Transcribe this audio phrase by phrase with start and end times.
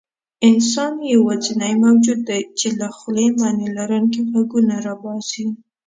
[0.49, 5.45] انسان یواځینی موجود دی، چې له خولې معنیلرونکي غږونه راباسي.